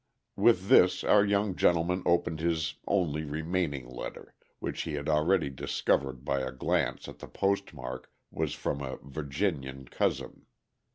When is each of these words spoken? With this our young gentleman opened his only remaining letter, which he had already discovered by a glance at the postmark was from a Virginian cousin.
With 0.35 0.67
this 0.67 1.03
our 1.03 1.23
young 1.23 1.55
gentleman 1.55 2.01
opened 2.07 2.39
his 2.39 2.73
only 2.87 3.23
remaining 3.23 3.87
letter, 3.87 4.33
which 4.57 4.81
he 4.81 4.93
had 4.95 5.07
already 5.07 5.51
discovered 5.51 6.25
by 6.25 6.39
a 6.39 6.51
glance 6.51 7.07
at 7.07 7.19
the 7.19 7.27
postmark 7.27 8.11
was 8.31 8.55
from 8.55 8.81
a 8.81 8.97
Virginian 9.03 9.85
cousin. 9.85 10.47